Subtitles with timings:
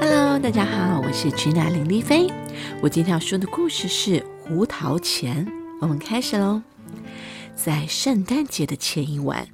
[0.00, 2.26] Hello，大家好，我是君娜林丽菲。
[2.80, 5.44] 我今天要说的故事是《胡桃钳》。
[5.80, 6.62] 我们开始喽。
[7.54, 9.46] 在圣诞节的前一晚，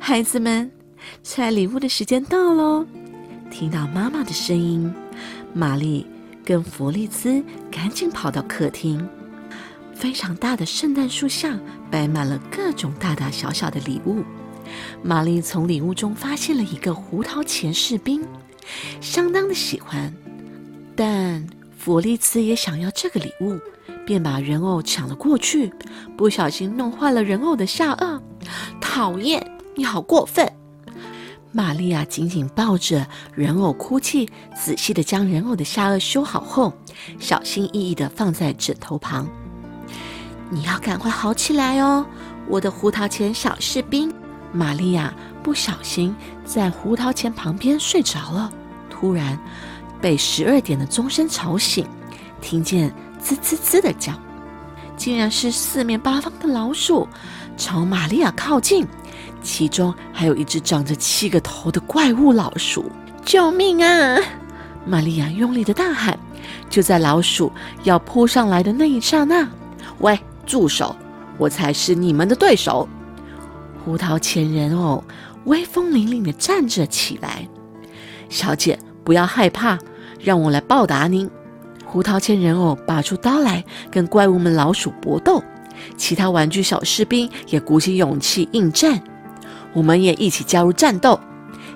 [0.00, 0.68] 孩子们
[1.22, 2.84] 拆礼物的时间到喽。
[3.48, 4.92] 听到妈妈的声音，
[5.54, 6.04] 玛丽
[6.44, 7.40] 跟弗利兹
[7.70, 9.08] 赶紧跑到客厅。
[9.94, 11.58] 非常大的圣诞树下
[11.90, 14.24] 摆满了各种大大小小的礼物。
[15.02, 18.22] 玛丽从礼物中发现了一个胡桃钳士兵，
[19.00, 20.12] 相当的喜欢。
[20.94, 23.58] 但弗利兹也想要这个礼物，
[24.06, 25.72] 便把人偶抢了过去，
[26.16, 28.20] 不小心弄坏了人偶的下颚。
[28.80, 30.50] 讨厌，你好过分！
[31.52, 36.72] 玛丽亚紧紧抱着人偶哭泣，仔细的将人偶的下颚修好后，
[37.18, 39.28] 小心翼翼的放在枕头旁。
[40.50, 42.06] 你要赶快好起来哦，
[42.48, 44.12] 我的胡桃钳小士兵。
[44.52, 46.14] 玛利亚不小心
[46.44, 48.50] 在胡桃钳旁边睡着了，
[48.88, 49.38] 突然
[50.00, 51.86] 被十二点的钟声吵醒，
[52.40, 54.12] 听见吱吱吱的叫，
[54.96, 57.06] 竟然是四面八方的老鼠
[57.56, 58.86] 朝玛利亚靠近，
[59.42, 62.90] 其中还有一只长着七个头的怪物老鼠！
[63.24, 64.18] 救命啊！
[64.84, 66.18] 玛利亚用力的大喊。
[66.70, 67.50] 就在老鼠
[67.82, 69.48] 要扑上来的那一刹那，
[69.98, 70.18] 喂！
[70.44, 70.94] 住手！
[71.38, 72.88] 我才是你们的对手。
[73.86, 75.04] 胡桃钳人偶
[75.44, 77.48] 威风凛凛地站着起来。
[78.28, 79.78] 小姐，不要害怕，
[80.20, 81.30] 让我来报答您。
[81.84, 85.40] 胡桃钳人偶拔出刀来，跟怪物们老鼠搏斗。
[85.96, 89.00] 其他玩具小士兵也鼓起勇气应战。
[89.72, 91.20] 我们也一起加入战斗，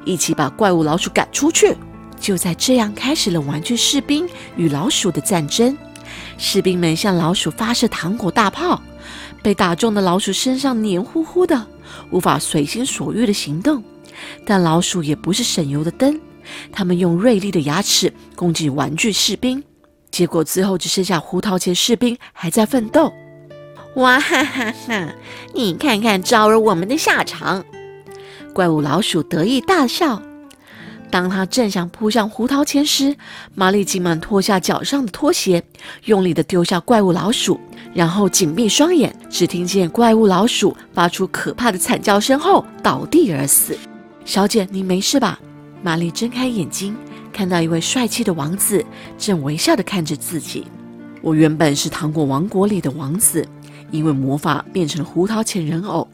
[0.04, 1.76] 一起把怪物老鼠赶出去。
[2.18, 5.78] 就在这样，开始了玩具士兵与老鼠的战争。
[6.38, 8.82] 士兵们向老鼠发射糖果大炮，
[9.42, 11.66] 被打中的老鼠身上黏糊糊的，
[12.10, 13.82] 无法随心所欲的行动。
[14.44, 16.20] 但老鼠也不是省油的灯，
[16.72, 19.62] 他们用锐利的牙齿攻击玩具士兵，
[20.10, 23.12] 结果最后只剩下胡桃钳士兵还在奋斗。
[23.96, 25.14] 哇哈哈哈！
[25.54, 27.64] 你看看招惹我们的下场！
[28.54, 30.22] 怪物老鼠得意大笑。
[31.10, 33.16] 当他正想扑向胡桃钳时，
[33.54, 35.62] 玛丽急忙脱下脚上的拖鞋，
[36.04, 37.60] 用力地丢下怪物老鼠，
[37.92, 43.76] 然后紧闭双眼，只听见怪物老鼠发出可怕的惨叫声后倒地而死。
[44.24, 45.40] 小姐，你没事吧？
[45.82, 46.96] 玛丽睁开眼睛，
[47.32, 48.84] 看到一位帅气的王子
[49.18, 50.66] 正微笑地看着自己。
[51.22, 53.46] 我原本是糖果王国里的王子，
[53.90, 56.06] 因为魔法变成了胡桃钳人偶，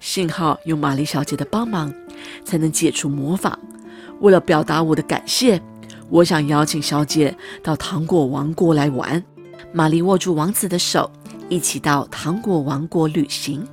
[0.00, 1.92] 幸好有玛丽小姐的帮忙，
[2.44, 3.58] 才能解除魔法。
[4.20, 5.60] 为了表达我的感谢，
[6.08, 9.22] 我想邀请小姐到糖果王国来玩。
[9.72, 11.10] 玛丽握住王子的手，
[11.48, 13.66] 一起到糖果王国旅行。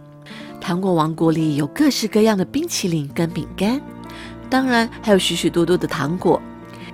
[0.59, 3.79] 糖果王国里有各式各样的冰淇淋跟饼干，
[4.49, 6.41] 当然还有许许多多的糖果。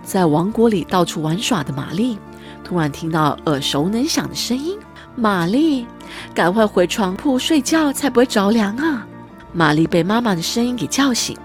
[0.03, 2.17] 在王国里到处玩耍的玛丽，
[2.63, 4.77] 突然听到耳熟能详的声音
[5.15, 5.85] ：“玛丽，
[6.33, 9.05] 赶快回床铺睡觉，才不会着凉啊！”
[9.53, 11.37] 玛丽被妈妈的声音给叫醒。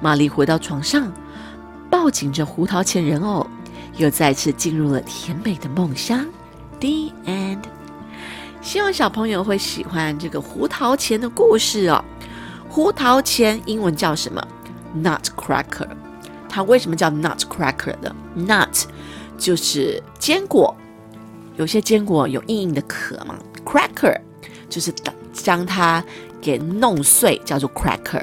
[0.00, 1.12] 玛丽回到床上。
[2.04, 3.46] 抱紧着胡桃钳人偶，
[3.96, 6.22] 又再次进入了甜美的梦乡。
[6.78, 7.62] The end。
[8.60, 12.04] 希望小朋友会喜欢这个胡桃钳的故事哦。
[12.68, 14.46] 胡桃钳英文叫什么
[14.94, 15.88] ？Nutcracker。
[16.46, 18.84] 它为什么叫 Nutcracker 的？Nut
[19.38, 20.76] 就是坚果，
[21.56, 23.34] 有些坚果有硬硬的壳嘛。
[23.64, 24.20] Cracker
[24.68, 24.92] 就是
[25.32, 26.04] 将它
[26.42, 28.22] 给弄碎，叫做 Cracker。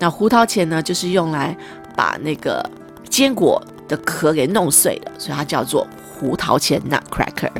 [0.00, 1.56] 那胡桃钳呢，就是用来
[1.94, 2.68] 把那个
[3.14, 7.52] 坚果的壳给弄碎了，所以它叫做胡桃钳 （nutcracker）。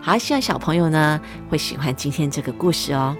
[0.00, 1.20] 好，希望小朋友呢
[1.50, 3.14] 会喜欢今天这个故事哦。